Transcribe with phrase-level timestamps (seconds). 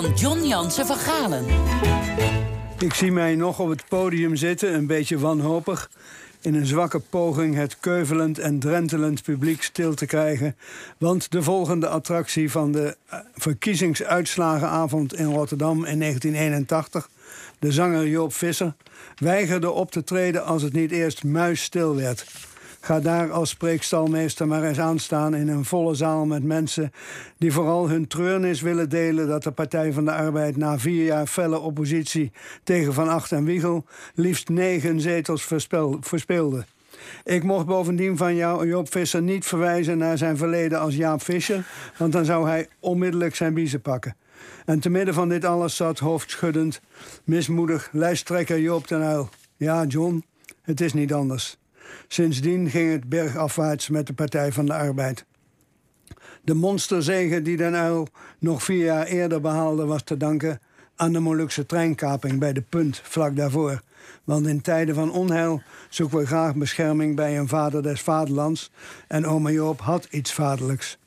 [0.00, 1.44] van John Jansen van Galen.
[2.78, 5.90] Ik zie mij nog op het podium zitten, een beetje wanhopig.
[6.40, 10.56] In een zwakke poging het keuvelend en drentelend publiek stil te krijgen.
[10.98, 17.08] Want de volgende attractie van de eh, verkiezingsuitslagenavond in Rotterdam in 1981,
[17.58, 18.74] de zanger Joop Visser,
[19.16, 22.26] weigerde op te treden als het niet eerst muisstil werd.
[22.84, 26.92] Ga daar als spreekstalmeester maar eens aanstaan in een volle zaal met mensen
[27.38, 31.26] die vooral hun treurnis willen delen dat de Partij van de Arbeid na vier jaar
[31.26, 33.84] felle oppositie tegen Van Acht en Wiegel
[34.14, 35.44] liefst negen zetels
[36.00, 36.64] verspeelde.
[37.24, 41.66] Ik mocht bovendien van jou, Joop Visser, niet verwijzen naar zijn verleden als Jaap Visser,
[41.98, 44.16] want dan zou hij onmiddellijk zijn biezen pakken.
[44.64, 46.80] En te midden van dit alles zat hoofdschuddend,
[47.24, 49.28] mismoedig lijsttrekker Joop ten Uyl.
[49.56, 50.24] Ja, John,
[50.62, 51.58] het is niet anders.
[52.08, 55.24] Sindsdien ging het bergafwaarts met de Partij van de Arbeid.
[56.42, 59.86] De monsterzegen die Den Uyl nog vier jaar eerder behaalde...
[59.86, 60.60] was te danken
[60.96, 63.80] aan de Molukse treinkaping bij de Punt vlak daarvoor.
[64.24, 68.70] Want in tijden van onheil zoeken we graag bescherming bij een vader des vaderlands...
[69.08, 70.98] en oma Joop had iets vaderlijks.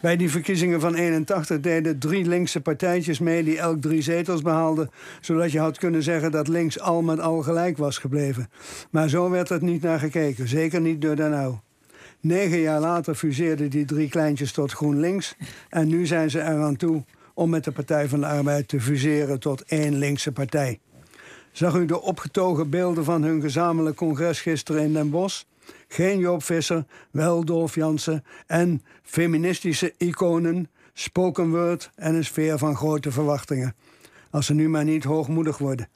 [0.00, 4.90] Bij die verkiezingen van 81 deden drie linkse partijtjes mee die elk drie zetels behaalden,
[5.20, 8.50] zodat je had kunnen zeggen dat links al met al gelijk was gebleven.
[8.90, 11.62] Maar zo werd het niet naar gekeken, zeker niet door Den Uyl.
[12.20, 15.36] Negen jaar later fuseerden die drie kleintjes tot GroenLinks
[15.68, 19.40] en nu zijn ze eraan toe om met de Partij van de Arbeid te fuseren
[19.40, 20.80] tot één linkse partij.
[21.52, 25.42] Zag u de opgetogen beelden van hun gezamenlijk congres gisteren in Den Bosch?
[25.88, 32.76] Geen Joop Visser, wel Dolf Jansen en feministische iconen, spoken word en een sfeer van
[32.76, 33.74] grote verwachtingen.
[34.30, 35.88] Als ze nu maar niet hoogmoedig worden.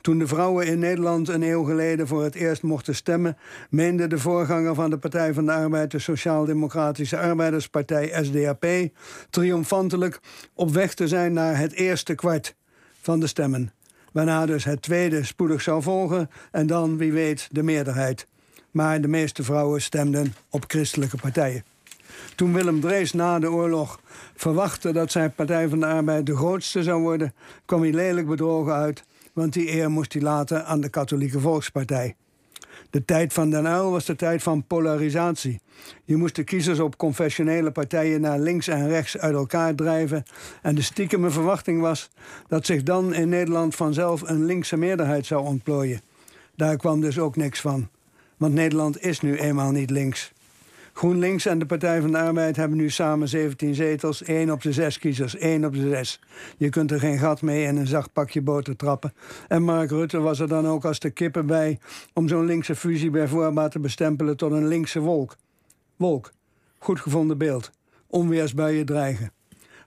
[0.00, 3.36] Toen de vrouwen in Nederland een eeuw geleden voor het eerst mochten stemmen,
[3.70, 8.66] meende de voorganger van de Partij van de Arbeid, de Sociaal-Democratische Arbeiderspartij SDAP,
[9.30, 10.20] triomfantelijk
[10.54, 12.54] op weg te zijn naar het eerste kwart
[13.00, 13.72] van de stemmen.
[14.12, 18.26] Waarna dus het tweede spoedig zou volgen en dan, wie weet, de meerderheid
[18.70, 21.64] maar de meeste vrouwen stemden op christelijke partijen.
[22.34, 24.00] Toen Willem Drees na de oorlog
[24.34, 27.34] verwachtte dat zijn Partij van de Arbeid de grootste zou worden,
[27.64, 32.16] kwam hij lelijk bedrogen uit, want die eer moest hij laten aan de Katholieke Volkspartij.
[32.90, 35.60] De tijd van Den Uyl was de tijd van polarisatie.
[36.04, 40.22] Je moest de kiezers op confessionele partijen naar links en rechts uit elkaar drijven.
[40.62, 42.10] En de stiekeme verwachting was
[42.48, 46.00] dat zich dan in Nederland vanzelf een linkse meerderheid zou ontplooien.
[46.56, 47.88] Daar kwam dus ook niks van.
[48.38, 50.32] Want Nederland is nu eenmaal niet links.
[50.92, 54.22] GroenLinks en de Partij van de Arbeid hebben nu samen 17 zetels.
[54.22, 56.20] 1 op de 6 kiezers, 1 op de 6.
[56.56, 59.12] Je kunt er geen gat mee en een zacht pakje boter trappen.
[59.48, 61.78] En Mark Rutte was er dan ook als de kippen bij...
[62.12, 65.36] om zo'n linkse fusie bij voorbaat te bestempelen tot een linkse wolk.
[65.96, 66.32] Wolk.
[66.78, 67.70] Goed gevonden beeld.
[68.06, 69.37] Onweersbuien dreigen.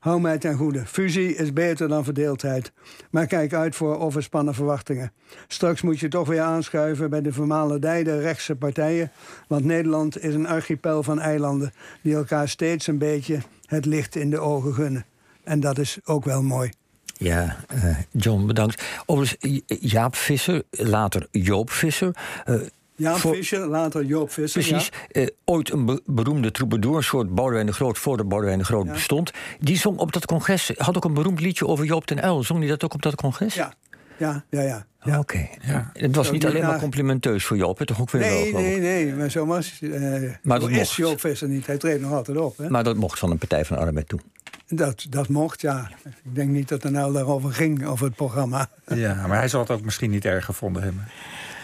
[0.02, 0.86] Hou mij ten goede.
[0.86, 2.72] Fusie is beter dan verdeeldheid.
[3.10, 5.12] Maar kijk uit voor overspannen verwachtingen.
[5.48, 9.12] Straks moet je toch weer aanschuiven bij de vermalendijde rechtse partijen.
[9.48, 14.30] Want Nederland is een archipel van eilanden die elkaar steeds een beetje het licht in
[14.30, 15.06] de ogen gunnen.
[15.44, 16.72] En dat is ook wel mooi.
[17.18, 18.84] Ja, uh, John, bedankt.
[19.06, 22.16] Overigens, Jaap Visser, later Joop Visser.
[22.46, 22.62] Uh,
[23.02, 24.62] Jan Visser, later Joop Visser.
[24.62, 24.90] Precies.
[25.10, 25.22] Ja.
[25.22, 27.98] Uh, ooit een beroemde troubadour, soort Boudewijn de Groot...
[27.98, 29.32] voordat Boudewijn de Groot bestond.
[29.60, 30.72] Die zong op dat congres...
[30.78, 32.44] had ook een beroemd liedje over Joop ten Uyl.
[32.44, 33.54] Zong hij dat ook op dat congres?
[33.54, 33.74] Ja,
[34.18, 34.62] ja, ja.
[34.62, 34.86] ja.
[35.04, 35.20] ja.
[35.20, 35.48] Oké.
[35.62, 35.92] Ja.
[35.94, 39.14] Het was niet alleen maar complimenteus voor Joop, toch ook weer nee, wel, Nee, nee,
[39.14, 40.94] maar zo was uh, maar dat is mocht.
[40.94, 41.68] Joop Visser niet.
[41.68, 42.58] Hij treedt nog altijd op.
[42.58, 42.70] Hè?
[42.70, 44.20] Maar dat mocht van een Partij van de Arbeid toe.
[44.68, 45.90] Dat, dat mocht, ja.
[46.04, 48.70] Ik denk niet dat er nou daarover ging, over het programma.
[48.86, 51.08] Ja, maar hij zal het ook misschien niet erg gevonden hebben.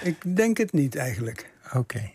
[0.03, 1.51] Ik denk het niet eigenlijk.
[1.73, 2.11] Oké.